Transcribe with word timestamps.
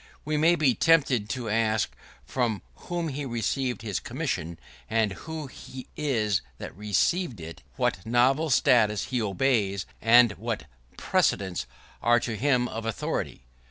We 0.25 0.35
may 0.35 0.55
be 0.55 0.73
tempted 0.73 1.29
to 1.29 1.47
ask 1.47 1.91
from 2.25 2.63
whom 2.73 3.09
he 3.09 3.23
received 3.23 3.83
his 3.83 3.99
commission, 3.99 4.57
and 4.89 5.13
who 5.13 5.45
he 5.45 5.85
is 5.95 6.41
that 6.57 6.75
received 6.75 7.39
it; 7.39 7.61
what 7.75 8.03
novel 8.03 8.49
statutes 8.49 9.11
he 9.13 9.21
obeys, 9.21 9.85
and 10.01 10.31
what 10.39 10.63
precedents 10.97 11.67
are 12.01 12.19
to 12.19 12.35
him 12.35 12.67
of 12.67 12.83
authority. 12.87 13.43